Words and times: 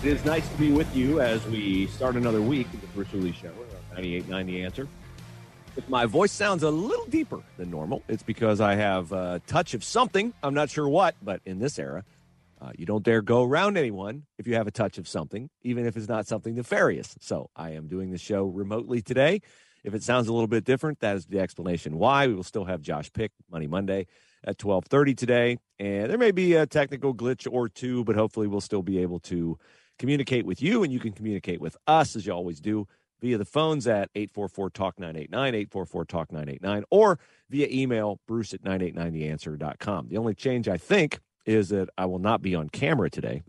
It 0.00 0.12
is 0.12 0.24
nice 0.24 0.48
to 0.48 0.56
be 0.58 0.70
with 0.70 0.94
you 0.94 1.20
as 1.20 1.44
we 1.48 1.88
start 1.88 2.14
another 2.14 2.40
week 2.40 2.72
of 2.72 2.80
the 2.80 2.86
Bruce 2.88 3.08
Hooley 3.08 3.32
Show. 3.32 3.50
98.9 3.96 4.46
The 4.46 4.62
Answer. 4.62 4.88
If 5.76 5.88
my 5.88 6.06
voice 6.06 6.30
sounds 6.30 6.62
a 6.62 6.70
little 6.70 7.06
deeper 7.06 7.42
than 7.56 7.68
normal, 7.68 8.04
it's 8.06 8.22
because 8.22 8.60
I 8.60 8.76
have 8.76 9.10
a 9.10 9.42
touch 9.48 9.74
of 9.74 9.82
something. 9.82 10.32
I'm 10.40 10.54
not 10.54 10.70
sure 10.70 10.88
what, 10.88 11.16
but 11.20 11.40
in 11.44 11.58
this 11.58 11.80
era, 11.80 12.04
uh, 12.60 12.70
you 12.78 12.86
don't 12.86 13.02
dare 13.02 13.22
go 13.22 13.42
around 13.42 13.76
anyone 13.76 14.22
if 14.38 14.46
you 14.46 14.54
have 14.54 14.68
a 14.68 14.70
touch 14.70 14.98
of 14.98 15.08
something, 15.08 15.50
even 15.62 15.84
if 15.84 15.96
it's 15.96 16.08
not 16.08 16.28
something 16.28 16.54
nefarious. 16.54 17.16
So 17.20 17.50
I 17.56 17.70
am 17.70 17.88
doing 17.88 18.12
the 18.12 18.18
show 18.18 18.44
remotely 18.44 19.02
today. 19.02 19.40
If 19.82 19.94
it 19.94 20.04
sounds 20.04 20.28
a 20.28 20.32
little 20.32 20.46
bit 20.46 20.62
different, 20.62 21.00
that 21.00 21.16
is 21.16 21.26
the 21.26 21.40
explanation 21.40 21.98
why. 21.98 22.28
We 22.28 22.34
will 22.34 22.44
still 22.44 22.66
have 22.66 22.82
Josh 22.82 23.12
Pick 23.12 23.32
Money 23.50 23.66
Monday 23.66 24.06
at 24.44 24.58
12:30 24.58 25.16
today, 25.16 25.58
and 25.80 26.08
there 26.08 26.18
may 26.18 26.30
be 26.30 26.54
a 26.54 26.66
technical 26.66 27.14
glitch 27.14 27.48
or 27.50 27.68
two, 27.68 28.04
but 28.04 28.14
hopefully 28.14 28.46
we'll 28.46 28.60
still 28.60 28.82
be 28.82 28.98
able 28.98 29.18
to 29.20 29.58
communicate 29.98 30.46
with 30.46 30.62
you, 30.62 30.82
and 30.82 30.92
you 30.92 31.00
can 31.00 31.12
communicate 31.12 31.60
with 31.60 31.76
us 31.86 32.16
as 32.16 32.26
you 32.26 32.32
always 32.32 32.60
do 32.60 32.86
via 33.20 33.38
the 33.38 33.44
phones 33.44 33.86
at 33.86 34.10
844 34.14 34.70
Talk 34.70 34.98
989, 34.98 35.54
844 35.54 36.04
Talk 36.04 36.32
989, 36.32 36.84
or 36.90 37.18
via 37.50 37.66
email, 37.70 38.20
bruce 38.26 38.54
at 38.54 38.62
989theanswer.com. 38.62 40.08
The 40.08 40.18
only 40.18 40.34
change 40.34 40.68
I 40.68 40.76
think 40.76 41.20
is 41.46 41.70
that 41.70 41.88
I 41.96 42.06
will 42.06 42.18
not 42.18 42.42
be 42.42 42.54
on 42.54 42.68
camera 42.68 43.10
today 43.10 43.42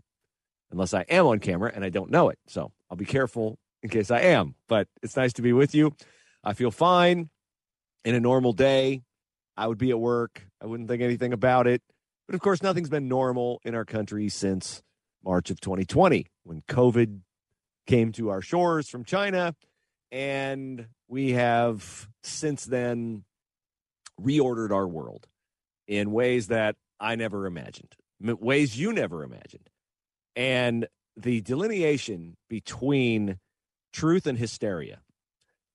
unless 0.70 0.94
I 0.94 1.02
am 1.02 1.26
on 1.26 1.38
camera 1.38 1.70
and 1.74 1.84
I 1.84 1.90
don't 1.90 2.10
know 2.10 2.30
it. 2.30 2.38
So 2.46 2.72
I'll 2.90 2.96
be 2.96 3.04
careful 3.04 3.58
in 3.82 3.90
case 3.90 4.10
I 4.10 4.20
am. 4.20 4.54
But 4.68 4.88
it's 5.02 5.16
nice 5.16 5.32
to 5.34 5.42
be 5.42 5.52
with 5.52 5.74
you. 5.74 5.94
I 6.42 6.54
feel 6.54 6.70
fine. 6.70 7.28
In 8.04 8.14
a 8.14 8.20
normal 8.20 8.54
day, 8.54 9.02
I 9.56 9.66
would 9.66 9.78
be 9.78 9.90
at 9.90 10.00
work. 10.00 10.46
I 10.62 10.66
wouldn't 10.66 10.88
think 10.88 11.02
anything 11.02 11.34
about 11.34 11.66
it. 11.66 11.82
But 12.26 12.34
of 12.34 12.40
course, 12.40 12.62
nothing's 12.62 12.88
been 12.88 13.08
normal 13.08 13.60
in 13.64 13.74
our 13.74 13.84
country 13.84 14.28
since 14.30 14.82
March 15.22 15.50
of 15.50 15.60
2020 15.60 16.26
when 16.50 16.62
COVID 16.62 17.20
came 17.86 18.10
to 18.10 18.30
our 18.30 18.42
shores 18.42 18.88
from 18.88 19.04
China. 19.04 19.54
And 20.10 20.88
we 21.06 21.30
have 21.34 22.08
since 22.24 22.64
then 22.64 23.22
reordered 24.20 24.72
our 24.72 24.88
world 24.88 25.28
in 25.86 26.10
ways 26.10 26.48
that 26.48 26.74
I 26.98 27.14
never 27.14 27.46
imagined, 27.46 27.94
ways 28.20 28.76
you 28.76 28.92
never 28.92 29.22
imagined. 29.22 29.70
And 30.34 30.88
the 31.16 31.40
delineation 31.40 32.36
between 32.48 33.38
truth 33.92 34.26
and 34.26 34.36
hysteria 34.36 35.02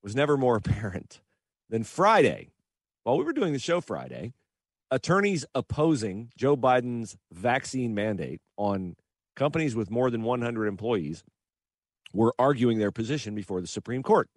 was 0.04 0.14
never 0.14 0.36
more 0.36 0.58
apparent 0.58 1.22
than 1.70 1.86
Friday. 1.86 2.50
While 3.04 3.18
we 3.18 3.24
were 3.24 3.32
doing 3.32 3.54
the 3.54 3.60
show 3.60 3.80
Friday, 3.80 4.34
attorneys 4.92 5.46
opposing 5.56 6.32
Joe 6.38 6.58
Biden's 6.58 7.16
vaccine 7.32 7.96
mandate 7.96 8.42
on 8.58 8.98
companies 9.36 9.76
with 9.76 9.92
more 9.92 10.10
than 10.10 10.24
100 10.24 10.68
employees 10.68 11.24
were 12.14 12.34
arguing 12.40 12.80
their 12.80 12.92
position 12.92 13.36
before 13.36 13.62
the 13.62 13.68
Supreme 13.68 14.04
Court. 14.04 14.30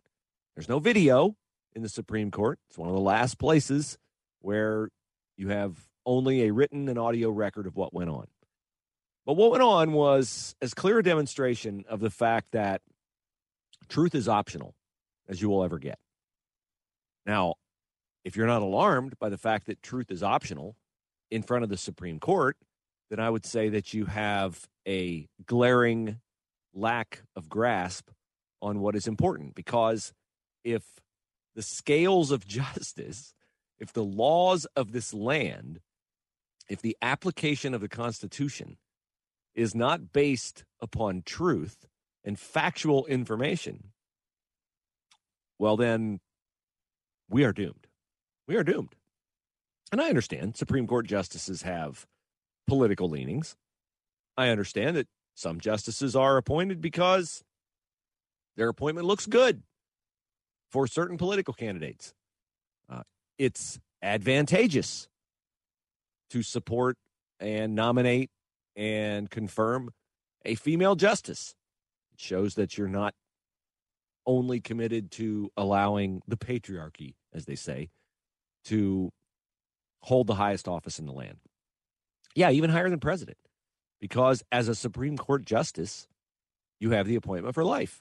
There's 0.54 0.68
no 0.68 0.78
video 0.78 1.36
in 1.74 1.82
the 1.82 1.88
Supreme 1.88 2.30
Court. 2.30 2.58
It's 2.68 2.78
one 2.78 2.88
of 2.88 2.94
the 2.94 3.00
last 3.00 3.38
places 3.38 3.98
where 4.40 4.88
you 5.36 5.48
have 5.48 5.76
only 6.04 6.44
a 6.44 6.52
written 6.52 6.88
and 6.88 6.98
audio 6.98 7.30
record 7.30 7.66
of 7.66 7.76
what 7.76 7.94
went 7.94 8.10
on. 8.10 8.26
But 9.24 9.34
what 9.34 9.50
went 9.50 9.62
on 9.62 9.92
was 9.92 10.56
as 10.60 10.74
clear 10.74 10.98
a 10.98 11.02
demonstration 11.02 11.84
of 11.88 12.00
the 12.00 12.10
fact 12.10 12.52
that 12.52 12.80
truth 13.88 14.14
is 14.14 14.28
optional 14.28 14.74
as 15.28 15.42
you 15.42 15.48
will 15.48 15.62
ever 15.62 15.78
get. 15.78 15.98
Now, 17.26 17.54
if 18.24 18.36
you're 18.36 18.46
not 18.46 18.62
alarmed 18.62 19.18
by 19.18 19.28
the 19.28 19.38
fact 19.38 19.66
that 19.66 19.82
truth 19.82 20.10
is 20.10 20.22
optional 20.22 20.76
in 21.30 21.42
front 21.42 21.62
of 21.62 21.70
the 21.70 21.76
Supreme 21.76 22.18
Court, 22.18 22.56
then 23.10 23.20
I 23.20 23.30
would 23.30 23.46
say 23.46 23.68
that 23.70 23.94
you 23.94 24.06
have 24.06 24.68
a 24.86 25.28
glaring 25.46 26.20
lack 26.74 27.22
of 27.34 27.48
grasp 27.48 28.10
on 28.60 28.80
what 28.80 28.94
is 28.94 29.06
important. 29.06 29.54
Because 29.54 30.12
if 30.64 30.84
the 31.54 31.62
scales 31.62 32.30
of 32.30 32.46
justice, 32.46 33.34
if 33.78 33.92
the 33.92 34.04
laws 34.04 34.66
of 34.76 34.92
this 34.92 35.14
land, 35.14 35.80
if 36.68 36.82
the 36.82 36.96
application 37.00 37.74
of 37.74 37.80
the 37.80 37.88
Constitution 37.88 38.76
is 39.54 39.74
not 39.74 40.12
based 40.12 40.64
upon 40.80 41.22
truth 41.22 41.86
and 42.24 42.38
factual 42.38 43.06
information, 43.06 43.92
well, 45.58 45.76
then 45.76 46.20
we 47.28 47.44
are 47.44 47.52
doomed. 47.52 47.86
We 48.46 48.56
are 48.56 48.64
doomed. 48.64 48.94
And 49.90 50.00
I 50.00 50.08
understand 50.08 50.56
Supreme 50.56 50.86
Court 50.86 51.06
justices 51.06 51.62
have 51.62 52.06
political 52.68 53.08
leanings. 53.08 53.56
I 54.36 54.50
understand 54.50 54.96
that 54.96 55.08
some 55.34 55.58
justices 55.58 56.14
are 56.14 56.36
appointed 56.36 56.80
because 56.80 57.42
their 58.56 58.68
appointment 58.68 59.06
looks 59.06 59.26
good 59.26 59.62
for 60.70 60.86
certain 60.86 61.16
political 61.16 61.54
candidates. 61.54 62.12
Uh, 62.88 63.02
it's 63.38 63.80
advantageous 64.02 65.08
to 66.30 66.42
support 66.42 66.96
and 67.40 67.74
nominate 67.74 68.30
and 68.76 69.30
confirm 69.30 69.90
a 70.44 70.54
female 70.54 70.94
justice. 70.94 71.54
It 72.12 72.20
shows 72.20 72.54
that 72.54 72.76
you're 72.76 72.88
not 72.88 73.14
only 74.26 74.60
committed 74.60 75.10
to 75.12 75.50
allowing 75.56 76.22
the 76.28 76.36
patriarchy, 76.36 77.14
as 77.32 77.46
they 77.46 77.54
say, 77.54 77.88
to 78.66 79.10
hold 80.02 80.26
the 80.26 80.34
highest 80.34 80.68
office 80.68 80.98
in 80.98 81.06
the 81.06 81.12
land. 81.12 81.38
Yeah, 82.38 82.52
even 82.52 82.70
higher 82.70 82.88
than 82.88 83.00
president. 83.00 83.36
Because 84.00 84.44
as 84.52 84.68
a 84.68 84.74
Supreme 84.76 85.18
Court 85.18 85.44
justice, 85.44 86.06
you 86.78 86.92
have 86.92 87.08
the 87.08 87.16
appointment 87.16 87.52
for 87.52 87.64
life. 87.64 88.00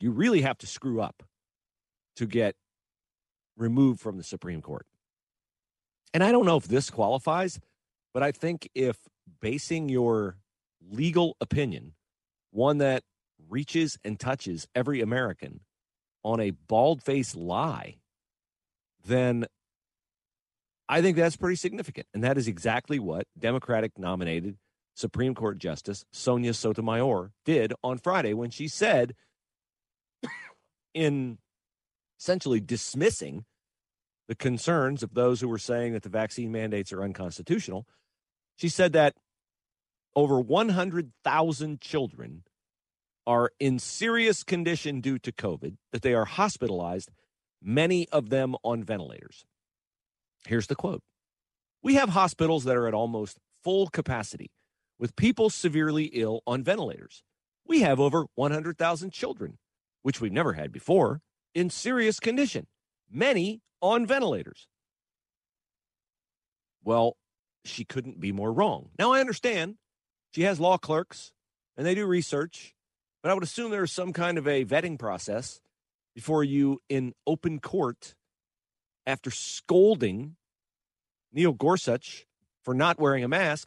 You 0.00 0.12
really 0.12 0.40
have 0.40 0.56
to 0.58 0.66
screw 0.66 1.02
up 1.02 1.22
to 2.16 2.24
get 2.24 2.56
removed 3.54 4.00
from 4.00 4.16
the 4.16 4.22
Supreme 4.22 4.62
Court. 4.62 4.86
And 6.14 6.24
I 6.24 6.32
don't 6.32 6.46
know 6.46 6.56
if 6.56 6.68
this 6.68 6.88
qualifies, 6.88 7.60
but 8.14 8.22
I 8.22 8.32
think 8.32 8.70
if 8.74 8.96
basing 9.42 9.90
your 9.90 10.38
legal 10.90 11.36
opinion, 11.38 11.92
one 12.50 12.78
that 12.78 13.02
reaches 13.46 13.98
and 14.02 14.18
touches 14.18 14.66
every 14.74 15.02
American, 15.02 15.60
on 16.24 16.40
a 16.40 16.52
bald 16.52 17.02
faced 17.02 17.36
lie, 17.36 17.96
then 19.04 19.44
I 20.88 21.02
think 21.02 21.16
that's 21.16 21.36
pretty 21.36 21.56
significant. 21.56 22.06
And 22.14 22.24
that 22.24 22.38
is 22.38 22.48
exactly 22.48 22.98
what 22.98 23.26
Democratic 23.38 23.98
nominated 23.98 24.56
Supreme 24.94 25.34
Court 25.34 25.58
Justice 25.58 26.04
Sonia 26.12 26.54
Sotomayor 26.54 27.32
did 27.44 27.72
on 27.84 27.98
Friday 27.98 28.32
when 28.34 28.50
she 28.50 28.68
said, 28.68 29.14
in 30.94 31.38
essentially 32.18 32.60
dismissing 32.60 33.44
the 34.26 34.34
concerns 34.34 35.02
of 35.02 35.14
those 35.14 35.40
who 35.40 35.48
were 35.48 35.58
saying 35.58 35.92
that 35.92 36.02
the 36.02 36.08
vaccine 36.08 36.50
mandates 36.50 36.92
are 36.92 37.02
unconstitutional, 37.02 37.86
she 38.56 38.68
said 38.68 38.92
that 38.92 39.14
over 40.16 40.40
100,000 40.40 41.80
children 41.80 42.42
are 43.26 43.52
in 43.60 43.78
serious 43.78 44.42
condition 44.42 45.00
due 45.00 45.18
to 45.18 45.30
COVID, 45.30 45.76
that 45.92 46.02
they 46.02 46.14
are 46.14 46.24
hospitalized, 46.24 47.10
many 47.62 48.08
of 48.08 48.30
them 48.30 48.56
on 48.64 48.82
ventilators. 48.82 49.44
Here's 50.46 50.66
the 50.66 50.76
quote 50.76 51.02
We 51.82 51.94
have 51.94 52.10
hospitals 52.10 52.64
that 52.64 52.76
are 52.76 52.88
at 52.88 52.94
almost 52.94 53.38
full 53.62 53.88
capacity 53.88 54.50
with 54.98 55.16
people 55.16 55.50
severely 55.50 56.04
ill 56.06 56.42
on 56.46 56.62
ventilators. 56.62 57.22
We 57.66 57.80
have 57.82 58.00
over 58.00 58.24
100,000 58.34 59.12
children, 59.12 59.58
which 60.02 60.20
we've 60.20 60.32
never 60.32 60.54
had 60.54 60.72
before, 60.72 61.20
in 61.54 61.70
serious 61.70 62.18
condition, 62.18 62.66
many 63.10 63.60
on 63.80 64.06
ventilators. 64.06 64.66
Well, 66.82 67.16
she 67.64 67.84
couldn't 67.84 68.20
be 68.20 68.32
more 68.32 68.52
wrong. 68.52 68.90
Now, 68.98 69.12
I 69.12 69.20
understand 69.20 69.76
she 70.32 70.42
has 70.42 70.58
law 70.58 70.78
clerks 70.78 71.32
and 71.76 71.86
they 71.86 71.94
do 71.94 72.06
research, 72.06 72.74
but 73.22 73.30
I 73.30 73.34
would 73.34 73.42
assume 73.42 73.70
there's 73.70 73.92
some 73.92 74.12
kind 74.12 74.38
of 74.38 74.48
a 74.48 74.64
vetting 74.64 74.98
process 74.98 75.60
before 76.14 76.42
you, 76.42 76.80
in 76.88 77.12
open 77.26 77.60
court, 77.60 78.14
after 79.08 79.30
scolding 79.30 80.36
Neil 81.32 81.52
Gorsuch 81.52 82.26
for 82.62 82.74
not 82.74 83.00
wearing 83.00 83.24
a 83.24 83.28
mask, 83.28 83.66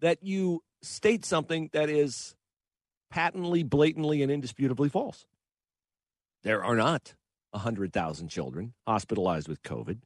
that 0.00 0.22
you 0.22 0.62
state 0.82 1.24
something 1.24 1.68
that 1.72 1.90
is 1.90 2.36
patently, 3.10 3.64
blatantly, 3.64 4.22
and 4.22 4.30
indisputably 4.30 4.88
false. 4.88 5.26
There 6.44 6.62
are 6.62 6.76
not 6.76 7.14
100,000 7.50 8.28
children 8.28 8.74
hospitalized 8.86 9.48
with 9.48 9.62
COVID 9.62 9.98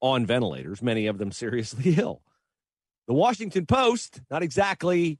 on 0.00 0.24
ventilators, 0.24 0.80
many 0.80 1.06
of 1.06 1.18
them 1.18 1.30
seriously 1.30 1.94
ill. 1.98 2.22
The 3.06 3.14
Washington 3.14 3.66
Post, 3.66 4.22
not 4.30 4.42
exactly 4.42 5.18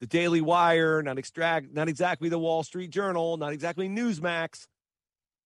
the 0.00 0.08
Daily 0.08 0.40
Wire, 0.40 1.02
not 1.02 1.18
extract, 1.18 1.72
not 1.72 1.88
exactly 1.88 2.28
the 2.28 2.38
Wall 2.38 2.64
Street 2.64 2.90
Journal, 2.90 3.36
not 3.36 3.52
exactly 3.52 3.88
Newsmax. 3.88 4.66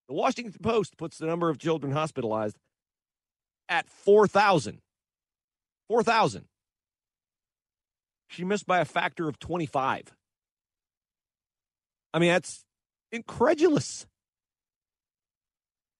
The 0.08 0.14
Washington 0.14 0.54
Post 0.62 0.96
puts 0.96 1.18
the 1.18 1.26
number 1.26 1.48
of 1.48 1.58
children 1.58 1.92
hospitalized 1.92 2.56
at 3.68 3.88
4,000. 3.88 4.80
4,000. 5.88 6.44
She 8.28 8.44
missed 8.44 8.66
by 8.66 8.80
a 8.80 8.84
factor 8.84 9.28
of 9.28 9.38
25. 9.38 10.14
I 12.12 12.18
mean, 12.18 12.30
that's 12.30 12.64
incredulous. 13.12 14.06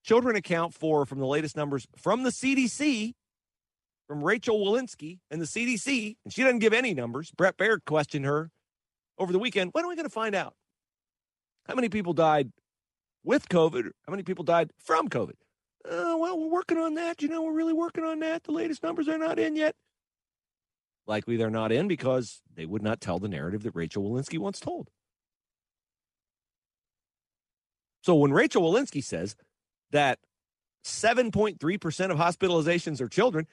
Children 0.05 0.37
account 0.37 0.75
for, 0.75 1.07
from 1.07 1.19
the 1.19 1.27
latest 1.27 1.57
numbers 1.57 1.87
from 1.97 2.25
the 2.25 2.31
CDC, 2.31 3.15
from 4.07 4.23
Rachel 4.23 4.59
Walensky 4.59 5.21
and 5.31 5.41
the 5.41 5.47
CDC, 5.47 6.17
and 6.25 6.33
she 6.33 6.43
doesn't 6.43 6.59
give 6.59 6.75
any 6.75 6.93
numbers. 6.93 7.31
Brett 7.31 7.57
Baier 7.57 7.79
questioned 7.87 8.27
her 8.27 8.51
over 9.19 9.33
the 9.33 9.39
weekend. 9.39 9.71
When 9.73 9.85
are 9.85 9.89
we 9.89 9.97
going 9.97 10.07
to 10.07 10.13
find 10.13 10.35
out? 10.35 10.55
How 11.67 11.75
many 11.75 11.89
people 11.89 12.13
died 12.13 12.53
with 13.25 13.49
COVID? 13.49 13.91
How 14.07 14.11
many 14.11 14.23
people 14.23 14.45
died 14.45 14.71
from 14.79 15.09
COVID? 15.09 15.35
Uh, 15.85 16.17
well, 16.19 16.39
we're 16.39 16.49
working 16.49 16.79
on 16.79 16.95
that. 16.95 17.21
You 17.21 17.29
know, 17.29 17.43
we're 17.43 17.53
really 17.53 17.73
working 17.73 18.05
on 18.05 18.21
that. 18.21 18.45
The 18.45 18.53
latest 18.53 18.83
numbers 18.83 19.09
are 19.09 19.19
not 19.19 19.39
in 19.39 19.57
yet. 19.57 19.75
Likely 21.07 21.37
they're 21.37 21.51
not 21.51 21.73
in 21.73 21.89
because 21.89 22.41
they 22.55 22.65
would 22.65 22.83
not 22.83 23.01
tell 23.01 23.19
the 23.19 23.29
narrative 23.29 23.63
that 23.65 23.75
Rachel 23.75 24.03
Walensky 24.03 24.39
once 24.39 24.61
told. 24.61 24.89
So 28.03 28.15
when 28.15 28.33
Rachel 28.33 28.63
Walensky 28.63 29.03
says 29.03 29.37
that 29.91 30.19
7.3% 30.85 32.11
of 32.11 32.19
hospitalizations 32.19 33.01
are 33.01 33.09
children, 33.09 33.47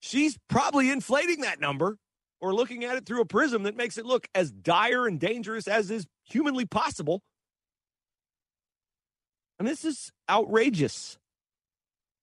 she's 0.00 0.38
probably 0.48 0.90
inflating 0.90 1.40
that 1.42 1.60
number 1.60 1.98
or 2.40 2.54
looking 2.54 2.84
at 2.84 2.96
it 2.96 3.06
through 3.06 3.20
a 3.20 3.26
prism 3.26 3.62
that 3.62 3.76
makes 3.76 3.98
it 3.98 4.06
look 4.06 4.26
as 4.34 4.50
dire 4.50 5.06
and 5.06 5.20
dangerous 5.20 5.68
as 5.68 5.90
is 5.90 6.06
humanly 6.24 6.64
possible. 6.64 7.22
And 9.62 9.68
this 9.68 9.84
is 9.84 10.10
outrageous 10.28 11.18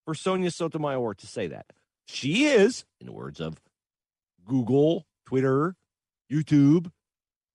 for 0.04 0.14
Sonia 0.14 0.52
Sotomayor 0.52 1.14
to 1.14 1.26
say 1.26 1.48
that. 1.48 1.68
She 2.06 2.44
is, 2.48 2.84
in 3.00 3.06
the 3.06 3.14
words 3.14 3.40
of 3.40 3.62
Google, 4.44 5.06
Twitter, 5.26 5.78
YouTube, 6.30 6.92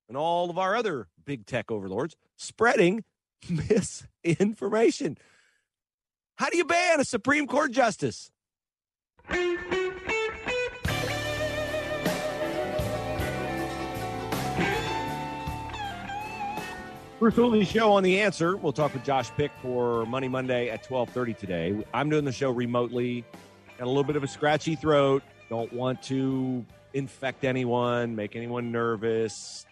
and 0.09 0.17
all 0.17 0.49
of 0.49 0.57
our 0.57 0.75
other 0.75 1.09
big 1.27 1.45
tech 1.45 1.71
overlords, 1.71 2.17
spreading 2.35 3.05
misinformation. 3.51 5.19
How 6.37 6.49
do 6.49 6.57
you 6.57 6.65
ban 6.65 7.01
a 7.01 7.05
Supreme 7.05 7.47
Court 7.47 7.71
justice? 7.71 8.31
Bruce 17.25 17.37
Hooley 17.37 17.65
Show 17.65 17.91
on 17.93 18.03
The 18.03 18.21
Answer. 18.21 18.55
We'll 18.55 18.75
talk 18.75 18.93
with 18.93 19.03
Josh 19.03 19.31
Pick 19.31 19.51
for 19.63 20.05
Money 20.05 20.29
Monday 20.29 20.69
at 20.69 20.85
1230 20.91 21.33
today. 21.33 21.87
I'm 21.95 22.11
doing 22.11 22.27
the 22.27 22.33
show 22.33 22.51
remotely. 22.51 23.25
Got 23.79 23.87
a 23.87 23.89
little 23.89 24.05
bit 24.05 24.17
of 24.17 24.23
a 24.23 24.29
scratchy 24.29 24.75
throat. 24.75 25.23
Don't 25.49 25.73
want 25.73 26.03
to 26.03 26.67
infect 26.93 27.45
anyone, 27.45 28.15
make 28.15 28.37
anyone 28.37 28.71
nervous. 28.71 29.65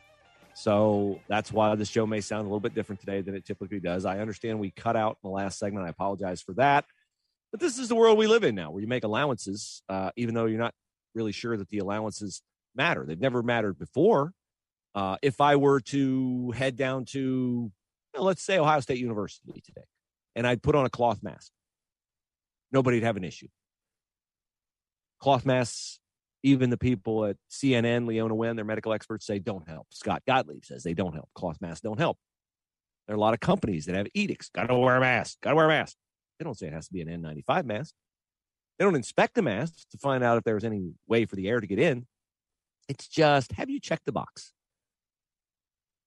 So 0.54 1.20
that's 1.28 1.52
why 1.52 1.74
this 1.74 1.90
show 1.90 2.06
may 2.06 2.22
sound 2.22 2.40
a 2.40 2.44
little 2.44 2.58
bit 2.58 2.74
different 2.74 3.00
today 3.00 3.20
than 3.20 3.34
it 3.34 3.44
typically 3.44 3.80
does. 3.80 4.06
I 4.06 4.20
understand 4.20 4.58
we 4.58 4.70
cut 4.70 4.96
out 4.96 5.18
in 5.22 5.28
the 5.28 5.34
last 5.34 5.58
segment. 5.58 5.84
I 5.84 5.90
apologize 5.90 6.40
for 6.40 6.54
that. 6.54 6.86
But 7.50 7.60
this 7.60 7.76
is 7.76 7.90
the 7.90 7.94
world 7.94 8.16
we 8.16 8.28
live 8.28 8.44
in 8.44 8.54
now, 8.54 8.70
where 8.70 8.80
you 8.80 8.88
make 8.88 9.04
allowances, 9.04 9.82
uh, 9.90 10.10
even 10.16 10.34
though 10.34 10.46
you're 10.46 10.58
not 10.58 10.72
really 11.14 11.32
sure 11.32 11.58
that 11.58 11.68
the 11.68 11.80
allowances 11.80 12.40
matter. 12.74 13.04
They've 13.06 13.20
never 13.20 13.42
mattered 13.42 13.78
before. 13.78 14.32
Uh, 14.94 15.16
if 15.22 15.40
I 15.40 15.56
were 15.56 15.80
to 15.80 16.50
head 16.52 16.76
down 16.76 17.06
to, 17.06 17.18
you 17.18 17.72
know, 18.14 18.22
let's 18.22 18.42
say 18.42 18.58
Ohio 18.58 18.80
State 18.80 18.98
University 18.98 19.62
today, 19.64 19.86
and 20.34 20.46
I'd 20.46 20.62
put 20.62 20.74
on 20.74 20.84
a 20.84 20.90
cloth 20.90 21.22
mask, 21.22 21.50
nobody'd 22.70 23.02
have 23.02 23.16
an 23.16 23.24
issue. 23.24 23.48
Cloth 25.20 25.46
masks, 25.46 26.00
even 26.42 26.70
the 26.70 26.76
people 26.76 27.24
at 27.24 27.36
CNN, 27.50 28.06
Leana 28.06 28.32
Wen, 28.32 28.56
their 28.56 28.64
medical 28.64 28.92
experts 28.92 29.26
say 29.26 29.38
don't 29.38 29.68
help. 29.68 29.86
Scott 29.90 30.22
Gottlieb 30.26 30.64
says 30.64 30.82
they 30.82 30.94
don't 30.94 31.14
help. 31.14 31.28
Cloth 31.34 31.58
masks 31.60 31.80
don't 31.80 31.98
help. 31.98 32.18
There 33.06 33.14
are 33.14 33.16
a 33.16 33.20
lot 33.20 33.34
of 33.34 33.40
companies 33.40 33.86
that 33.86 33.94
have 33.94 34.08
edicts. 34.14 34.48
Got 34.48 34.66
to 34.66 34.78
wear 34.78 34.96
a 34.96 35.00
mask. 35.00 35.40
Got 35.40 35.50
to 35.50 35.56
wear 35.56 35.66
a 35.66 35.68
mask. 35.68 35.96
They 36.38 36.44
don't 36.44 36.58
say 36.58 36.66
it 36.66 36.72
has 36.72 36.88
to 36.88 36.92
be 36.92 37.00
an 37.00 37.08
N95 37.08 37.64
mask. 37.64 37.94
They 38.78 38.84
don't 38.84 38.96
inspect 38.96 39.34
the 39.34 39.42
mask 39.42 39.74
to 39.90 39.98
find 39.98 40.24
out 40.24 40.38
if 40.38 40.44
there's 40.44 40.64
any 40.64 40.92
way 41.06 41.24
for 41.24 41.36
the 41.36 41.48
air 41.48 41.60
to 41.60 41.66
get 41.66 41.78
in. 41.78 42.06
It's 42.88 43.06
just 43.06 43.52
have 43.52 43.70
you 43.70 43.78
checked 43.78 44.06
the 44.06 44.12
box? 44.12 44.52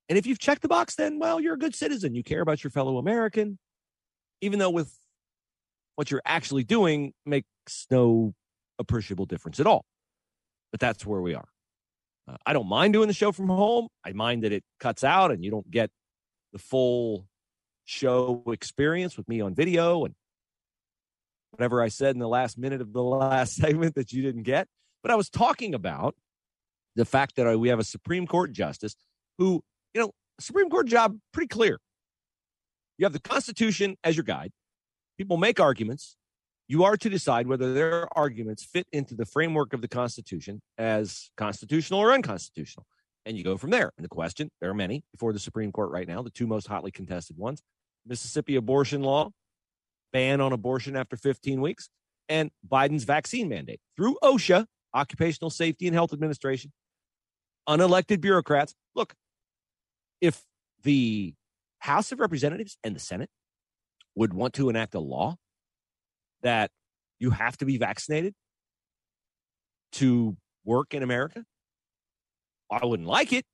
And 0.07 0.17
if 0.17 0.25
you've 0.25 0.39
checked 0.39 0.61
the 0.61 0.67
box, 0.67 0.95
then, 0.95 1.19
well, 1.19 1.39
you're 1.39 1.55
a 1.55 1.59
good 1.59 1.75
citizen. 1.75 2.13
You 2.13 2.23
care 2.23 2.41
about 2.41 2.63
your 2.63 2.71
fellow 2.71 2.97
American, 2.97 3.57
even 4.41 4.59
though 4.59 4.69
with 4.69 4.93
what 5.95 6.11
you're 6.11 6.21
actually 6.25 6.63
doing 6.63 7.13
makes 7.25 7.87
no 7.89 8.33
appreciable 8.77 9.25
difference 9.25 9.59
at 9.59 9.67
all. 9.67 9.85
But 10.71 10.79
that's 10.79 11.05
where 11.05 11.21
we 11.21 11.33
are. 11.33 11.47
Uh, 12.27 12.37
I 12.45 12.53
don't 12.53 12.67
mind 12.67 12.93
doing 12.93 13.07
the 13.07 13.13
show 13.13 13.31
from 13.31 13.47
home. 13.47 13.87
I 14.03 14.11
mind 14.11 14.43
that 14.43 14.51
it 14.51 14.63
cuts 14.79 15.03
out 15.03 15.31
and 15.31 15.43
you 15.43 15.51
don't 15.51 15.69
get 15.69 15.89
the 16.53 16.59
full 16.59 17.27
show 17.85 18.43
experience 18.47 19.15
with 19.15 19.27
me 19.27 19.41
on 19.41 19.55
video 19.55 20.05
and 20.05 20.15
whatever 21.51 21.81
I 21.81 21.87
said 21.87 22.15
in 22.15 22.19
the 22.19 22.27
last 22.27 22.57
minute 22.57 22.81
of 22.81 22.93
the 22.93 23.03
last 23.03 23.55
segment 23.61 23.95
that 23.95 24.11
you 24.11 24.21
didn't 24.21 24.43
get. 24.43 24.67
But 25.01 25.11
I 25.11 25.15
was 25.15 25.29
talking 25.29 25.73
about 25.73 26.15
the 26.95 27.05
fact 27.05 27.35
that 27.35 27.59
we 27.59 27.69
have 27.69 27.79
a 27.79 27.83
Supreme 27.83 28.25
Court 28.25 28.51
justice 28.51 28.95
who 29.37 29.63
you 29.95 30.01
know, 30.01 30.11
Supreme 30.39 30.69
Court 30.69 30.87
job 30.87 31.17
pretty 31.31 31.47
clear. 31.47 31.79
You 32.97 33.05
have 33.05 33.13
the 33.13 33.19
Constitution 33.19 33.95
as 34.03 34.15
your 34.15 34.25
guide. 34.25 34.51
People 35.17 35.37
make 35.37 35.59
arguments. 35.59 36.17
You 36.67 36.83
are 36.83 36.97
to 36.97 37.09
decide 37.09 37.47
whether 37.47 37.73
their 37.73 38.07
arguments 38.17 38.63
fit 38.63 38.87
into 38.91 39.15
the 39.15 39.25
framework 39.25 39.73
of 39.73 39.81
the 39.81 39.87
Constitution 39.87 40.61
as 40.77 41.31
constitutional 41.37 41.99
or 41.99 42.11
unconstitutional. 42.11 42.85
And 43.25 43.37
you 43.37 43.43
go 43.43 43.57
from 43.57 43.69
there. 43.69 43.91
And 43.97 44.03
the 44.03 44.09
question, 44.09 44.49
there 44.61 44.69
are 44.69 44.75
many 44.75 45.03
before 45.11 45.31
the 45.31 45.39
Supreme 45.39 45.71
Court 45.71 45.91
right 45.91 46.07
now, 46.07 46.21
the 46.21 46.29
two 46.29 46.47
most 46.47 46.67
hotly 46.67 46.91
contested 46.91 47.37
ones 47.37 47.61
Mississippi 48.05 48.55
abortion 48.55 49.01
law, 49.01 49.31
ban 50.13 50.41
on 50.41 50.53
abortion 50.53 50.95
after 50.95 51.17
15 51.17 51.59
weeks, 51.61 51.89
and 52.29 52.51
Biden's 52.67 53.03
vaccine 53.03 53.49
mandate 53.49 53.79
through 53.95 54.17
OSHA, 54.23 54.65
Occupational 54.93 55.49
Safety 55.49 55.87
and 55.87 55.95
Health 55.95 56.13
Administration, 56.13 56.71
unelected 57.67 58.21
bureaucrats. 58.21 58.75
Look, 58.93 59.13
if 60.21 60.43
the 60.83 61.33
House 61.79 62.11
of 62.11 62.19
Representatives 62.19 62.77
and 62.83 62.95
the 62.95 62.99
Senate 62.99 63.29
would 64.15 64.33
want 64.33 64.53
to 64.55 64.69
enact 64.69 64.95
a 64.95 64.99
law 64.99 65.35
that 66.41 66.71
you 67.19 67.31
have 67.31 67.57
to 67.57 67.65
be 67.65 67.77
vaccinated 67.77 68.33
to 69.93 70.37
work 70.63 70.93
in 70.93 71.03
America, 71.03 71.43
I 72.71 72.85
wouldn't 72.85 73.07
like 73.07 73.33
it, 73.33 73.45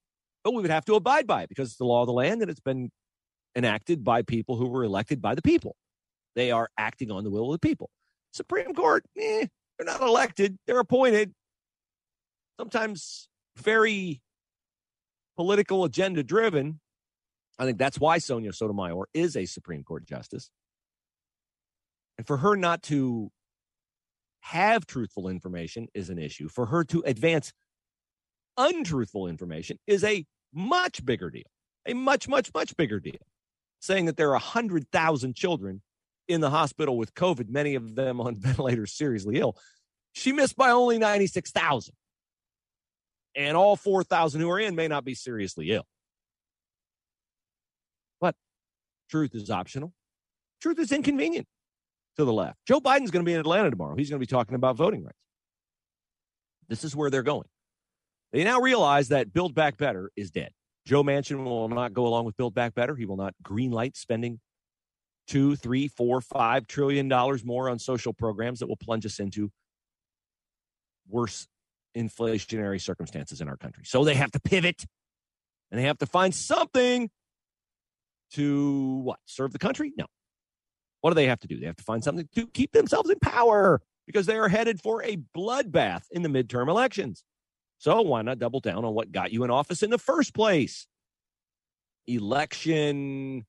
but 0.43 0.53
we 0.53 0.61
would 0.61 0.71
have 0.71 0.85
to 0.85 0.95
abide 0.95 1.27
by 1.27 1.43
it 1.43 1.49
because 1.49 1.69
it's 1.69 1.77
the 1.77 1.85
law 1.85 2.01
of 2.01 2.07
the 2.07 2.13
land 2.13 2.41
and 2.41 2.49
it's 2.49 2.59
been 2.59 2.89
enacted 3.55 4.03
by 4.03 4.21
people 4.21 4.55
who 4.55 4.67
were 4.67 4.83
elected 4.83 5.21
by 5.21 5.35
the 5.35 5.41
people. 5.41 5.75
They 6.35 6.51
are 6.51 6.69
acting 6.77 7.11
on 7.11 7.23
the 7.23 7.29
will 7.29 7.53
of 7.53 7.59
the 7.59 7.67
people. 7.67 7.89
Supreme 8.33 8.73
Court, 8.73 9.03
eh, 9.17 9.47
they're 9.77 9.85
not 9.85 10.01
elected, 10.01 10.57
they're 10.65 10.79
appointed. 10.79 11.33
Sometimes 12.57 13.27
very 13.57 14.21
political 15.35 15.83
agenda 15.83 16.23
driven. 16.23 16.79
I 17.59 17.65
think 17.65 17.77
that's 17.77 17.99
why 17.99 18.17
Sonia 18.17 18.53
Sotomayor 18.53 19.07
is 19.13 19.35
a 19.35 19.45
Supreme 19.45 19.83
Court 19.83 20.05
justice. 20.05 20.49
And 22.17 22.27
for 22.27 22.37
her 22.37 22.55
not 22.55 22.83
to 22.83 23.31
have 24.41 24.85
truthful 24.85 25.27
information 25.27 25.87
is 25.93 26.09
an 26.09 26.17
issue. 26.17 26.49
For 26.49 26.65
her 26.67 26.83
to 26.85 27.03
advance 27.05 27.53
untruthful 28.57 29.27
information 29.27 29.79
is 29.87 30.03
a 30.03 30.25
much 30.53 31.05
bigger 31.05 31.29
deal, 31.29 31.49
a 31.85 31.93
much, 31.93 32.27
much, 32.27 32.51
much 32.53 32.75
bigger 32.75 32.99
deal. 32.99 33.21
saying 33.79 34.05
that 34.05 34.15
there 34.15 34.27
are 34.27 34.33
100,000 34.33 35.35
children 35.35 35.81
in 36.27 36.39
the 36.41 36.51
hospital 36.51 36.97
with 36.97 37.15
COVID, 37.15 37.49
many 37.49 37.73
of 37.75 37.95
them 37.95 38.21
on 38.21 38.35
ventilators 38.39 38.93
seriously 38.93 39.37
ill. 39.37 39.57
She 40.13 40.31
missed 40.31 40.55
by 40.55 40.69
only 40.69 40.99
96,000. 40.99 41.95
And 43.35 43.55
all 43.55 43.75
4,000 43.75 44.41
who 44.41 44.49
are 44.49 44.59
in 44.59 44.75
may 44.75 44.87
not 44.87 45.05
be 45.05 45.15
seriously 45.15 45.71
ill. 45.71 45.85
But 48.19 48.35
truth 49.09 49.33
is 49.33 49.49
optional. 49.49 49.93
Truth 50.61 50.79
is 50.79 50.91
inconvenient 50.91 51.47
to 52.17 52.25
the 52.25 52.33
left. 52.33 52.57
Joe 52.67 52.79
Biden's 52.79 53.11
going 53.11 53.23
to 53.23 53.29
be 53.29 53.33
in 53.33 53.39
Atlanta 53.39 53.69
tomorrow. 53.69 53.95
He's 53.95 54.09
going 54.09 54.19
to 54.19 54.25
be 54.25 54.29
talking 54.29 54.55
about 54.55 54.75
voting 54.75 55.03
rights. 55.03 55.17
This 56.67 56.83
is 56.83 56.95
where 56.95 57.09
they're 57.09 57.23
going. 57.23 57.47
They 58.31 58.43
now 58.43 58.59
realize 58.59 59.09
that 59.09 59.33
Build 59.33 59.53
Back 59.53 59.77
Better 59.77 60.11
is 60.15 60.31
dead. 60.31 60.51
Joe 60.85 61.03
Manchin 61.03 61.43
will 61.43 61.67
not 61.67 61.93
go 61.93 62.07
along 62.07 62.25
with 62.25 62.37
Build 62.37 62.53
Back 62.53 62.73
Better. 62.73 62.95
He 62.95 63.05
will 63.05 63.17
not 63.17 63.33
greenlight 63.43 63.97
spending 63.97 64.39
two, 65.27 65.55
three, 65.55 65.87
four, 65.87 66.21
five 66.21 66.67
trillion 66.67 67.07
dollars 67.07 67.43
more 67.45 67.69
on 67.69 67.79
social 67.79 68.13
programs 68.13 68.59
that 68.59 68.67
will 68.67 68.77
plunge 68.77 69.05
us 69.05 69.19
into 69.19 69.51
worse 71.07 71.47
inflationary 71.97 72.79
circumstances 72.79 73.41
in 73.41 73.47
our 73.47 73.57
country. 73.57 73.83
So 73.85 74.03
they 74.03 74.15
have 74.15 74.31
to 74.31 74.39
pivot 74.39 74.85
and 75.71 75.79
they 75.79 75.85
have 75.85 75.97
to 75.99 76.05
find 76.05 76.33
something 76.33 77.09
to 78.33 79.01
what? 79.03 79.19
Serve 79.25 79.51
the 79.51 79.59
country? 79.59 79.93
No. 79.97 80.05
What 81.01 81.11
do 81.11 81.15
they 81.15 81.27
have 81.27 81.39
to 81.39 81.47
do? 81.47 81.59
They 81.59 81.65
have 81.65 81.77
to 81.77 81.83
find 81.83 82.03
something 82.03 82.27
to 82.35 82.47
keep 82.47 82.71
themselves 82.71 83.09
in 83.09 83.19
power 83.19 83.81
because 84.05 84.25
they 84.25 84.37
are 84.37 84.47
headed 84.47 84.81
for 84.81 85.03
a 85.03 85.17
bloodbath 85.35 86.03
in 86.11 86.21
the 86.21 86.29
midterm 86.29 86.69
elections. 86.69 87.23
So 87.77 88.01
why 88.01 88.21
not 88.21 88.39
double 88.39 88.59
down 88.59 88.85
on 88.85 88.93
what 88.93 89.11
got 89.11 89.31
you 89.31 89.43
in 89.43 89.49
office 89.49 89.81
in 89.81 89.89
the 89.89 89.97
first 89.97 90.33
place? 90.33 90.85
Election 92.07 93.45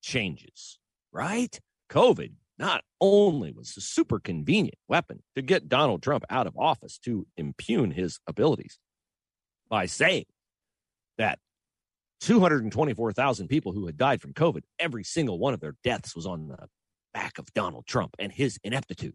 changes, 0.00 0.78
right? 1.12 1.58
COVID 1.90 2.32
not 2.58 2.82
only 3.00 3.52
was 3.52 3.76
a 3.76 3.80
super 3.80 4.18
convenient 4.18 4.78
weapon 4.88 5.22
to 5.36 5.42
get 5.42 5.68
Donald 5.68 6.02
Trump 6.02 6.24
out 6.28 6.46
of 6.46 6.56
office 6.56 6.98
to 6.98 7.26
impugn 7.36 7.92
his 7.92 8.18
abilities 8.26 8.78
by 9.68 9.86
saying 9.86 10.24
that 11.18 11.38
224,000 12.20 13.48
people 13.48 13.72
who 13.72 13.86
had 13.86 13.96
died 13.96 14.20
from 14.20 14.32
COVID, 14.32 14.62
every 14.78 15.04
single 15.04 15.38
one 15.38 15.54
of 15.54 15.60
their 15.60 15.76
deaths 15.84 16.16
was 16.16 16.26
on 16.26 16.48
the 16.48 16.68
back 17.14 17.38
of 17.38 17.52
Donald 17.54 17.86
Trump 17.86 18.16
and 18.18 18.32
his 18.32 18.58
ineptitude. 18.64 19.14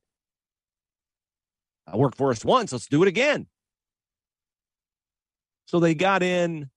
I 1.86 1.98
worked 1.98 2.18
for 2.18 2.32
us 2.32 2.46
once, 2.46 2.72
let's 2.72 2.88
do 2.88 3.04
it 3.04 3.10
again. 3.10 3.48
So 5.66 5.80
they 5.80 5.96
got 5.96 6.24
in 6.24 6.70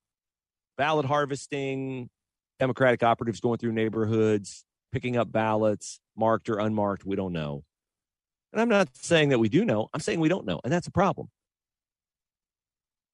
ballot 0.76 1.06
harvesting, 1.06 2.10
Democratic 2.58 3.02
operatives 3.02 3.40
going 3.40 3.58
through 3.58 3.72
neighborhoods, 3.72 4.64
picking 4.96 5.18
up 5.18 5.30
ballots, 5.30 6.00
marked 6.16 6.48
or 6.48 6.58
unmarked. 6.58 7.04
We 7.04 7.16
don't 7.16 7.34
know. 7.34 7.64
And 8.50 8.62
I'm 8.62 8.70
not 8.70 8.88
saying 8.94 9.28
that 9.28 9.38
we 9.38 9.50
do 9.50 9.62
know, 9.62 9.90
I'm 9.92 10.00
saying 10.00 10.20
we 10.20 10.30
don't 10.30 10.46
know. 10.46 10.58
And 10.64 10.72
that's 10.72 10.86
a 10.86 10.90
problem. 10.90 11.28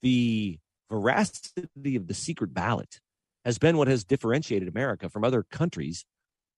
The 0.02 0.60
veracity 0.88 1.96
of 1.96 2.06
the 2.06 2.14
secret 2.14 2.54
ballot 2.54 3.00
has 3.44 3.58
been 3.58 3.78
what 3.78 3.88
has 3.88 4.04
differentiated 4.04 4.68
America 4.68 5.08
from 5.08 5.24
other 5.24 5.42
countries 5.42 6.04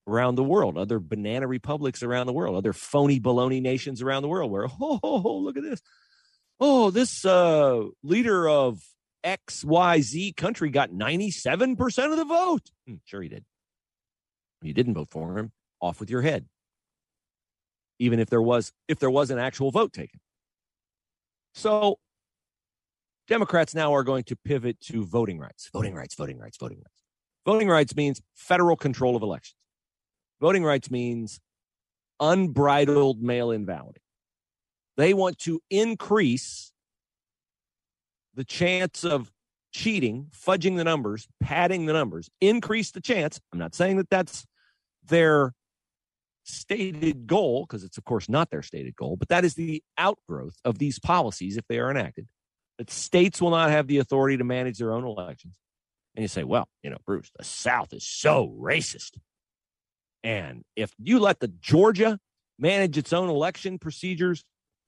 around 0.07 0.35
the 0.35 0.43
world, 0.43 0.77
other 0.77 0.99
banana 0.99 1.47
republics 1.47 2.03
around 2.03 2.27
the 2.27 2.33
world, 2.33 2.55
other 2.55 2.73
phony 2.73 3.19
baloney 3.19 3.63
nations 3.63 4.03
around 4.03 4.21
the 4.21 4.27
world, 4.27 4.51
where, 4.51 4.67
oh, 4.79 4.99
oh, 5.01 5.21
oh 5.25 5.37
look 5.37 5.57
at 5.57 5.63
this. 5.63 5.81
Oh, 6.59 6.91
this 6.91 7.25
uh, 7.25 7.81
leader 8.03 8.47
of 8.47 8.79
XYZ 9.25 10.35
country 10.35 10.69
got 10.69 10.91
97% 10.91 12.11
of 12.11 12.17
the 12.17 12.25
vote. 12.25 12.69
Hmm, 12.85 12.97
sure, 13.05 13.23
he 13.23 13.29
did. 13.29 13.43
You 14.61 14.73
didn't 14.73 14.93
vote 14.93 15.09
for 15.09 15.37
him, 15.37 15.51
off 15.79 15.99
with 15.99 16.09
your 16.09 16.21
head. 16.21 16.47
Even 17.99 18.19
if 18.19 18.29
there 18.29 18.41
was 18.41 18.73
if 18.87 18.99
there 18.99 19.09
was 19.09 19.29
an 19.31 19.39
actual 19.39 19.71
vote 19.71 19.93
taken. 19.93 20.19
So 21.53 21.99
Democrats 23.27 23.73
now 23.73 23.93
are 23.93 24.03
going 24.03 24.23
to 24.25 24.35
pivot 24.35 24.79
to 24.81 25.05
voting 25.05 25.39
rights. 25.39 25.69
Voting 25.71 25.95
rights, 25.95 26.15
voting 26.15 26.37
rights, 26.37 26.57
voting 26.57 26.77
rights. 26.77 27.01
Voting 27.45 27.69
rights 27.69 27.95
means 27.95 28.21
federal 28.33 28.75
control 28.75 29.15
of 29.15 29.21
elections. 29.21 29.55
Voting 30.41 30.63
rights 30.63 30.91
means 30.91 31.39
unbridled 32.19 33.21
mail 33.21 33.51
in 33.51 33.65
balloting. 33.65 34.01
They 34.97 35.13
want 35.13 35.37
to 35.39 35.61
increase 35.69 36.71
the 38.33 38.43
chance 38.43 39.03
of 39.03 39.31
cheating, 39.75 40.27
fudging 40.33 40.77
the 40.77 40.85
numbers, 40.85 41.27
padding 41.41 41.85
the 41.85 41.91
numbers, 41.91 42.29
increase 42.39 42.91
the 42.91 43.01
chance. 43.01 43.41
I'm 43.51 43.59
not 43.59 43.75
saying 43.75 43.97
that 43.97 44.09
that's 44.09 44.45
their 45.03 45.53
stated 46.43 47.27
goal, 47.27 47.65
because 47.65 47.83
it's, 47.83 47.97
of 47.97 48.05
course, 48.05 48.29
not 48.29 48.49
their 48.51 48.61
stated 48.61 48.95
goal, 48.95 49.17
but 49.17 49.27
that 49.27 49.43
is 49.43 49.55
the 49.55 49.83
outgrowth 49.97 50.55
of 50.63 50.77
these 50.77 50.97
policies 50.97 51.57
if 51.57 51.65
they 51.67 51.79
are 51.79 51.91
enacted. 51.91 52.27
That 52.77 52.89
states 52.89 53.41
will 53.41 53.49
not 53.49 53.69
have 53.69 53.87
the 53.87 53.97
authority 53.97 54.37
to 54.37 54.45
manage 54.45 54.77
their 54.77 54.93
own 54.93 55.03
elections. 55.03 55.55
And 56.15 56.23
you 56.23 56.29
say, 56.29 56.45
well, 56.45 56.69
you 56.81 56.89
know, 56.89 56.97
Bruce, 57.05 57.29
the 57.37 57.43
South 57.43 57.91
is 57.91 58.07
so 58.07 58.55
racist. 58.57 59.17
And 60.23 60.63
if 60.77 60.93
you 60.97 61.19
let 61.19 61.41
the 61.41 61.49
Georgia 61.49 62.17
manage 62.57 62.97
its 62.97 63.11
own 63.11 63.27
election 63.27 63.77
procedures, 63.77 64.39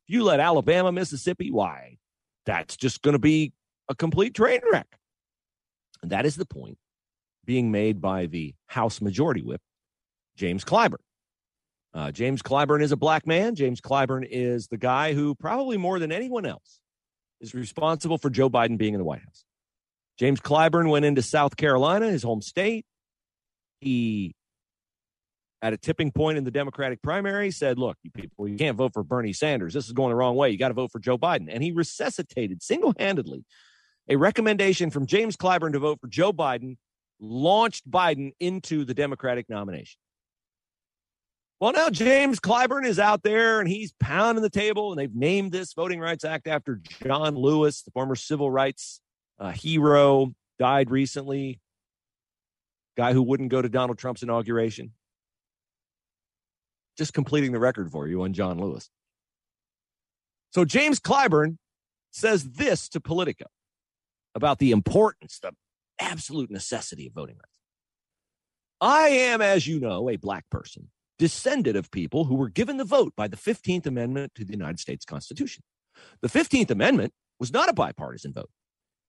if 0.08 0.14
you 0.14 0.24
let 0.24 0.40
Alabama, 0.40 0.94
Mississippi, 0.94 1.52
why? 1.52 1.98
That's 2.46 2.78
just 2.78 3.02
going 3.02 3.14
to 3.14 3.20
be 3.20 3.52
a 3.90 3.96
complete 3.96 4.34
train 4.34 4.62
wreck. 4.72 4.88
And 6.02 6.12
that 6.12 6.26
is 6.26 6.36
the 6.36 6.46
point 6.46 6.78
being 7.46 7.72
made 7.72 8.02
by 8.02 8.26
the 8.26 8.54
House 8.68 9.02
Majority 9.02 9.42
Whip, 9.42 9.62
James 10.36 10.64
Clyburn. 10.64 10.98
Uh, 11.94 12.12
James 12.12 12.42
Clyburn 12.42 12.84
is 12.84 12.92
a 12.92 12.98
black 12.98 13.26
man. 13.26 13.56
James 13.56 13.82
Clyburn 13.82 14.28
is 14.30 14.68
the 14.68 14.78
guy 14.78 15.14
who, 15.14 15.34
probably 15.34 15.78
more 15.78 15.98
than 15.98 16.12
anyone 16.12 16.46
else, 16.46 16.80
is 17.42 17.54
responsible 17.54 18.18
for 18.18 18.30
Joe 18.30 18.50
Biden 18.50 18.78
being 18.78 18.94
in 18.94 19.00
the 19.00 19.06
White 19.06 19.22
House. 19.22 19.46
James 20.20 20.40
Clyburn 20.40 20.90
went 20.90 21.06
into 21.06 21.22
South 21.22 21.56
Carolina, 21.56 22.10
his 22.10 22.24
home 22.24 22.42
state. 22.42 22.86
He, 23.80 24.36
at 25.62 25.74
a 25.74 25.78
tipping 25.78 26.12
point 26.12 26.38
in 26.38 26.44
the 26.44 26.52
Democratic 26.52 27.02
primary, 27.02 27.52
said, 27.52 27.80
Look, 27.80 27.98
you 28.04 28.12
people, 28.12 28.48
you 28.48 28.58
can't 28.58 28.78
vote 28.78 28.94
for 28.94 29.04
Bernie 29.04 29.34
Sanders. 29.34 29.74
This 29.74 29.86
is 29.86 29.94
going 29.94 30.10
the 30.10 30.16
wrong 30.16 30.36
way. 30.36 30.50
You 30.50 30.58
got 30.58 30.70
to 30.70 30.74
vote 30.74 30.92
for 30.92 31.00
Joe 31.00 31.18
Biden. 31.18 31.48
And 31.50 31.64
he 31.64 31.72
resuscitated 31.72 32.62
single 32.62 32.94
handedly 33.00 33.44
a 34.10 34.16
recommendation 34.16 34.90
from 34.90 35.06
James 35.06 35.36
Clyburn 35.36 35.74
to 35.74 35.80
vote 35.80 36.00
for 36.00 36.08
Joe 36.08 36.32
Biden, 36.32 36.78
launched 37.20 37.90
Biden 37.90 38.32
into 38.40 38.86
the 38.86 38.94
Democratic 38.94 39.50
nomination. 39.50 40.00
Well, 41.60 41.74
now 41.74 41.90
James 41.90 42.40
Clyburn 42.40 42.86
is 42.86 43.00
out 43.00 43.24
there 43.24 43.60
and 43.60 43.68
he's 43.68 43.92
pounding 44.00 44.44
the 44.44 44.50
table, 44.50 44.92
and 44.92 45.00
they've 45.00 45.14
named 45.14 45.52
this 45.52 45.74
Voting 45.74 46.00
Rights 46.00 46.24
Act 46.24 46.48
after 46.48 46.80
John 47.04 47.36
Lewis, 47.36 47.82
the 47.82 47.92
former 47.92 48.16
civil 48.16 48.52
rights 48.52 49.02
uh, 49.40 49.52
hero, 49.52 50.34
died 50.60 50.92
recently. 50.92 51.60
Guy 52.96 53.14
who 53.14 53.24
wouldn't 53.24 53.50
go 53.50 53.62
to 53.62 53.70
Donald 53.70 53.98
Trump's 53.98 54.24
inauguration. 54.24 54.92
Just 56.98 57.14
completing 57.14 57.52
the 57.52 57.60
record 57.60 57.92
for 57.92 58.08
you 58.08 58.24
on 58.24 58.34
John 58.34 58.60
Lewis. 58.60 58.90
So 60.52 60.64
James 60.64 61.00
Clyburn 61.00 61.58
says 62.12 62.44
this 62.52 62.88
to 62.90 63.00
Politico 63.00 63.46
about 64.38 64.60
the 64.60 64.72
importance, 64.72 65.40
the 65.40 65.52
absolute 66.00 66.52
necessity 66.52 67.08
of 67.08 67.14
voting 67.14 67.36
rights. 67.36 67.60
I 68.80 69.10
am, 69.10 69.42
as 69.42 69.66
you 69.66 69.80
know, 69.80 70.10
a 70.10 70.16
black 70.16 70.48
person, 70.52 70.90
descended 71.18 71.76
of 71.76 71.90
people 71.90 72.26
who 72.26 72.36
were 72.36 72.48
given 72.48 72.78
the 72.78 72.86
vote 72.86 73.14
by 73.18 73.28
the 73.28 73.36
15th 73.36 73.88
Amendment 73.88 74.36
to 74.36 74.46
the 74.46 74.54
United 74.54 74.80
States 74.80 75.04
Constitution. 75.04 75.64
The 76.22 76.28
15th 76.28 76.70
Amendment 76.70 77.14
was 77.40 77.52
not 77.52 77.68
a 77.68 77.74
bipartisan 77.74 78.32
vote, 78.34 78.52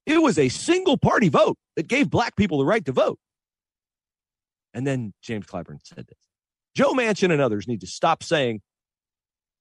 it 0.06 0.22
was 0.22 0.38
a 0.38 0.48
single 0.48 0.96
party 0.96 1.28
vote 1.28 1.58
that 1.76 1.86
gave 1.86 2.08
black 2.08 2.34
people 2.34 2.58
the 2.58 2.64
right 2.64 2.84
to 2.86 2.92
vote. 2.92 3.18
And 4.72 4.86
then 4.86 5.12
James 5.22 5.46
Clyburn 5.46 5.80
said 5.82 6.06
this 6.06 6.18
Joe 6.74 6.94
Manchin 6.94 7.30
and 7.30 7.42
others 7.42 7.68
need 7.68 7.82
to 7.82 7.86
stop 7.86 8.22
saying 8.22 8.62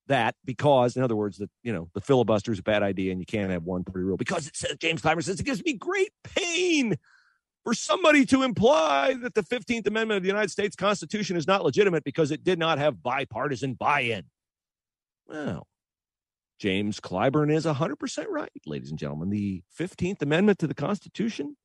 that 0.07 0.35
because, 0.45 0.95
in 0.95 1.03
other 1.03 1.15
words, 1.15 1.37
that 1.37 1.49
you 1.63 1.73
know 1.73 1.89
the 1.93 2.01
filibuster 2.01 2.51
is 2.51 2.59
a 2.59 2.63
bad 2.63 2.83
idea 2.83 3.11
and 3.11 3.19
you 3.19 3.25
can't 3.25 3.51
have 3.51 3.63
one 3.63 3.83
party 3.83 4.03
rule 4.03 4.17
because 4.17 4.47
it 4.47 4.55
says 4.55 4.75
James 4.79 5.01
Clyburn 5.01 5.23
says 5.23 5.39
it 5.39 5.45
gives 5.45 5.63
me 5.63 5.73
great 5.73 6.11
pain 6.23 6.95
for 7.63 7.73
somebody 7.73 8.25
to 8.25 8.43
imply 8.43 9.13
that 9.21 9.33
the 9.33 9.43
15th 9.43 9.85
Amendment 9.87 10.17
of 10.17 10.23
the 10.23 10.29
United 10.29 10.49
States 10.49 10.75
Constitution 10.75 11.35
is 11.35 11.47
not 11.47 11.65
legitimate 11.65 12.03
because 12.05 12.31
it 12.31 12.43
did 12.43 12.57
not 12.57 12.77
have 12.77 13.03
bipartisan 13.03 13.73
buy-in. 13.73 14.23
Well, 15.27 15.67
James 16.59 17.01
Clyburn 17.01 17.51
is 17.53 17.65
100% 17.65 18.25
right, 18.29 18.49
ladies 18.65 18.89
and 18.89 18.97
gentlemen. 18.97 19.29
The 19.29 19.63
15th 19.77 20.21
Amendment 20.21 20.59
to 20.59 20.67
the 20.67 20.73
Constitution 20.73 21.57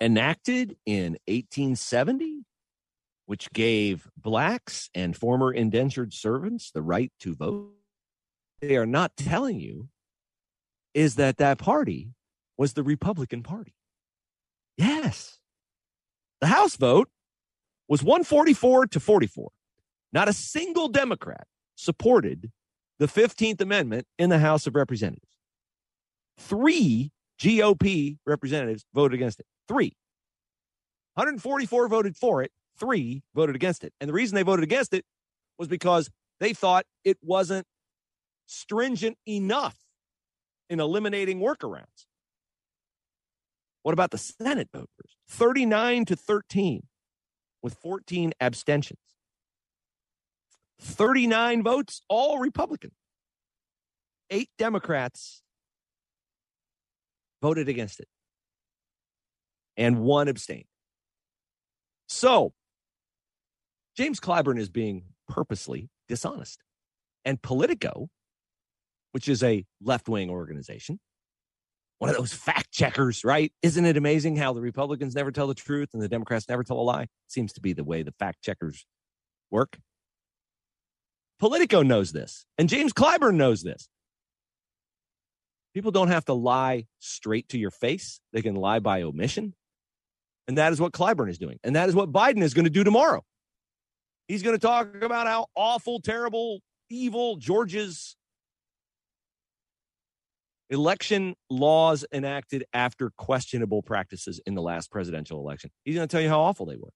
enacted 0.00 0.76
in 0.84 1.12
1870 1.28 2.31
which 3.32 3.50
gave 3.54 4.10
blacks 4.14 4.90
and 4.94 5.16
former 5.16 5.50
indentured 5.50 6.12
servants 6.12 6.70
the 6.70 6.82
right 6.82 7.10
to 7.18 7.34
vote, 7.34 7.70
they 8.60 8.76
are 8.76 8.84
not 8.84 9.16
telling 9.16 9.58
you 9.58 9.88
is 10.92 11.14
that 11.14 11.38
that 11.38 11.56
party 11.56 12.10
was 12.58 12.74
the 12.74 12.82
Republican 12.82 13.42
Party. 13.42 13.72
Yes, 14.76 15.38
The 16.42 16.48
House 16.48 16.76
vote 16.76 17.08
was 17.88 18.02
144 18.02 18.88
to 18.88 19.00
44. 19.00 19.50
Not 20.12 20.28
a 20.28 20.34
single 20.34 20.88
Democrat 20.88 21.46
supported 21.74 22.52
the 22.98 23.06
15th 23.06 23.62
Amendment 23.62 24.06
in 24.18 24.28
the 24.28 24.40
House 24.40 24.66
of 24.66 24.74
Representatives. 24.74 25.38
Three 26.38 27.12
GOP 27.40 28.18
representatives 28.26 28.84
voted 28.92 29.14
against 29.14 29.40
it. 29.40 29.46
Three. 29.68 29.96
144 31.14 31.88
voted 31.88 32.14
for 32.14 32.42
it. 32.42 32.52
Three 32.82 33.22
voted 33.32 33.54
against 33.54 33.84
it. 33.84 33.92
And 34.00 34.08
the 34.08 34.12
reason 34.12 34.34
they 34.34 34.42
voted 34.42 34.64
against 34.64 34.92
it 34.92 35.04
was 35.56 35.68
because 35.68 36.10
they 36.40 36.52
thought 36.52 36.84
it 37.04 37.16
wasn't 37.22 37.64
stringent 38.46 39.16
enough 39.24 39.76
in 40.68 40.80
eliminating 40.80 41.38
workarounds. 41.38 42.06
What 43.84 43.92
about 43.92 44.10
the 44.10 44.18
Senate 44.18 44.68
voters? 44.72 44.88
39 45.28 46.06
to 46.06 46.16
13 46.16 46.82
with 47.62 47.74
14 47.74 48.32
abstentions. 48.40 48.98
39 50.80 51.62
votes, 51.62 52.02
all 52.08 52.40
Republican. 52.40 52.90
Eight 54.28 54.50
Democrats 54.58 55.42
voted 57.40 57.68
against 57.68 58.00
it, 58.00 58.08
and 59.76 60.00
one 60.00 60.26
abstained. 60.26 60.64
So, 62.08 62.54
James 63.96 64.20
Clyburn 64.20 64.58
is 64.58 64.70
being 64.70 65.04
purposely 65.28 65.90
dishonest. 66.08 66.60
And 67.24 67.40
Politico, 67.40 68.08
which 69.12 69.28
is 69.28 69.42
a 69.42 69.64
left 69.82 70.08
wing 70.08 70.30
organization, 70.30 70.98
one 71.98 72.10
of 72.10 72.16
those 72.16 72.32
fact 72.32 72.72
checkers, 72.72 73.24
right? 73.24 73.52
Isn't 73.62 73.84
it 73.84 73.96
amazing 73.96 74.36
how 74.36 74.52
the 74.52 74.60
Republicans 74.60 75.14
never 75.14 75.30
tell 75.30 75.46
the 75.46 75.54
truth 75.54 75.90
and 75.92 76.02
the 76.02 76.08
Democrats 76.08 76.48
never 76.48 76.64
tell 76.64 76.78
a 76.78 76.82
lie? 76.82 77.06
Seems 77.28 77.52
to 77.52 77.60
be 77.60 77.72
the 77.72 77.84
way 77.84 78.02
the 78.02 78.14
fact 78.18 78.42
checkers 78.42 78.86
work. 79.50 79.78
Politico 81.38 81.82
knows 81.82 82.12
this, 82.12 82.46
and 82.56 82.68
James 82.68 82.92
Clyburn 82.92 83.34
knows 83.34 83.62
this. 83.62 83.88
People 85.74 85.90
don't 85.90 86.08
have 86.08 86.24
to 86.26 86.34
lie 86.34 86.86
straight 86.98 87.48
to 87.50 87.58
your 87.58 87.70
face, 87.70 88.20
they 88.32 88.42
can 88.42 88.54
lie 88.54 88.78
by 88.78 89.02
omission. 89.02 89.54
And 90.48 90.58
that 90.58 90.72
is 90.72 90.80
what 90.80 90.92
Clyburn 90.92 91.30
is 91.30 91.38
doing. 91.38 91.58
And 91.62 91.76
that 91.76 91.88
is 91.88 91.94
what 91.94 92.10
Biden 92.10 92.42
is 92.42 92.52
going 92.52 92.64
to 92.64 92.70
do 92.70 92.82
tomorrow. 92.82 93.22
He's 94.32 94.42
going 94.42 94.58
to 94.58 94.66
talk 94.66 95.02
about 95.02 95.26
how 95.26 95.48
awful, 95.54 96.00
terrible, 96.00 96.60
evil 96.88 97.36
Georgia's 97.36 98.16
election 100.70 101.34
laws 101.50 102.06
enacted 102.14 102.64
after 102.72 103.10
questionable 103.18 103.82
practices 103.82 104.40
in 104.46 104.54
the 104.54 104.62
last 104.62 104.90
presidential 104.90 105.38
election. 105.38 105.68
He's 105.84 105.96
going 105.96 106.08
to 106.08 106.10
tell 106.10 106.22
you 106.22 106.30
how 106.30 106.40
awful 106.40 106.64
they 106.64 106.76
were. 106.76 106.94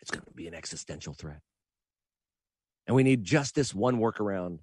It's 0.00 0.12
going 0.12 0.24
to 0.24 0.32
be 0.34 0.46
an 0.46 0.54
existential 0.54 1.14
threat. 1.14 1.40
And 2.86 2.94
we 2.94 3.02
need 3.02 3.24
just 3.24 3.56
this 3.56 3.74
one 3.74 3.96
workaround 3.96 4.60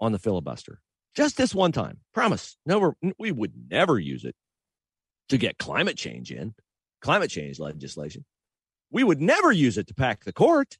on 0.00 0.12
the 0.12 0.18
filibuster. 0.20 0.80
Just 1.16 1.36
this 1.36 1.52
one 1.52 1.72
time. 1.72 1.98
Promise. 2.14 2.56
No, 2.66 2.94
we 3.18 3.32
would 3.32 3.54
never 3.68 3.98
use 3.98 4.24
it 4.24 4.36
to 5.28 5.38
get 5.38 5.58
climate 5.58 5.96
change 5.96 6.30
in, 6.30 6.54
climate 7.02 7.30
change 7.30 7.58
legislation. 7.58 8.24
We 8.92 9.02
would 9.02 9.20
never 9.20 9.50
use 9.50 9.76
it 9.76 9.88
to 9.88 9.94
pack 9.94 10.22
the 10.22 10.32
court. 10.32 10.78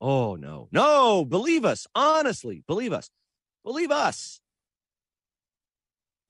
Oh, 0.00 0.36
no. 0.36 0.68
No, 0.70 1.24
believe 1.24 1.64
us. 1.64 1.86
Honestly, 1.94 2.62
believe 2.66 2.92
us. 2.92 3.10
Believe 3.64 3.90
us 3.90 4.40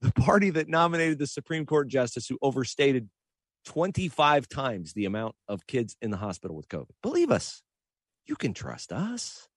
the 0.05 0.13
party 0.13 0.51
that 0.51 0.69
nominated 0.69 1.19
the 1.19 1.27
Supreme 1.27 1.65
Court 1.65 1.89
justice 1.89 2.27
who 2.29 2.39
overstated 2.43 3.09
25 3.65 4.47
times 4.49 4.93
the 4.93 5.07
amount 5.07 5.35
of 5.49 5.67
kids 5.67 5.97
in 6.03 6.11
the 6.11 6.19
hospital 6.19 6.55
with 6.55 6.69
COVID. 6.69 6.91
Believe 7.03 7.31
us, 7.31 7.63
you 8.27 8.37
can 8.37 8.53
trust 8.53 8.93
us. 8.93 9.49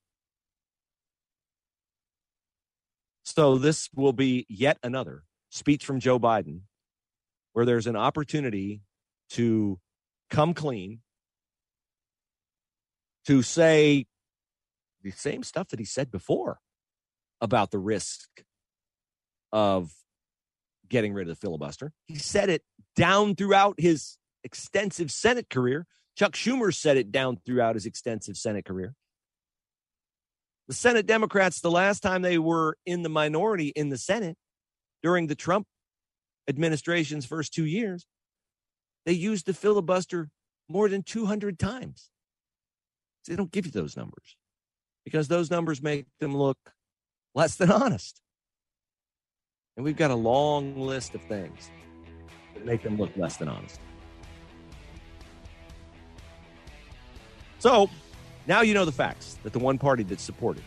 So, 3.23 3.58
this 3.58 3.89
will 3.93 4.13
be 4.13 4.45
yet 4.47 4.77
another 4.84 5.23
speech 5.49 5.86
from 5.86 5.99
Joe 5.99 6.17
Biden 6.17 6.62
where 7.51 7.65
there's 7.65 7.88
an 7.88 7.97
opportunity 7.97 8.82
to 9.32 9.79
come 10.29 10.53
clean, 10.53 11.01
to 13.27 13.41
say 13.41 14.05
the 15.03 15.11
same 15.11 15.43
stuff 15.43 15.67
that 15.69 15.79
he 15.79 15.85
said 15.85 16.09
before 16.09 16.59
about 17.41 17.71
the 17.71 17.79
risk 17.79 18.27
of 19.51 19.91
getting 20.89 21.13
rid 21.13 21.23
of 21.23 21.35
the 21.35 21.39
filibuster. 21.39 21.91
He 22.05 22.17
said 22.17 22.49
it 22.49 22.63
down 22.95 23.35
throughout 23.35 23.75
his 23.79 24.17
extensive 24.43 25.11
Senate 25.11 25.49
career. 25.49 25.85
Chuck 26.17 26.33
Schumer 26.33 26.73
said 26.73 26.97
it 26.97 27.11
down 27.11 27.37
throughout 27.45 27.75
his 27.75 27.85
extensive 27.85 28.37
Senate 28.37 28.65
career. 28.65 28.95
The 30.67 30.73
Senate 30.73 31.05
Democrats, 31.05 31.61
the 31.61 31.71
last 31.71 32.01
time 32.01 32.21
they 32.21 32.37
were 32.37 32.77
in 32.85 33.03
the 33.03 33.09
minority 33.09 33.67
in 33.67 33.89
the 33.89 33.97
Senate 33.97 34.37
during 35.03 35.27
the 35.27 35.35
Trump 35.35 35.67
administration's 36.47 37.25
first 37.25 37.53
two 37.53 37.65
years, 37.65 38.05
they 39.05 39.13
used 39.13 39.45
the 39.45 39.53
filibuster 39.53 40.29
more 40.69 40.89
than 40.89 41.03
200 41.03 41.59
times. 41.59 42.09
They 43.27 43.35
don't 43.35 43.51
give 43.51 43.65
you 43.65 43.71
those 43.71 43.97
numbers 43.97 44.35
because 45.03 45.27
those 45.27 45.51
numbers 45.51 45.81
make 45.81 46.05
them 46.19 46.35
look 46.35 46.57
less 47.35 47.55
than 47.55 47.71
honest. 47.71 48.21
And 49.75 49.83
we've 49.83 49.97
got 49.97 50.11
a 50.11 50.15
long 50.15 50.75
list 50.75 51.13
of 51.13 51.21
things 51.23 51.69
that 52.53 52.65
make 52.65 52.81
them 52.81 52.97
look 52.97 53.15
less 53.15 53.37
than 53.37 53.47
honest. 53.47 53.79
So 57.59 57.89
now 58.47 58.61
you 58.61 58.73
know 58.73 58.85
the 58.85 58.91
facts 58.91 59.37
that 59.43 59.53
the 59.53 59.59
one 59.59 59.77
party 59.77 60.03
that 60.03 60.19
supported 60.19 60.63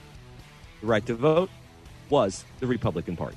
the 0.81 0.87
right 0.87 1.05
to 1.07 1.15
vote 1.15 1.51
was 2.09 2.45
the 2.61 2.67
Republican 2.67 3.17
Party. 3.17 3.37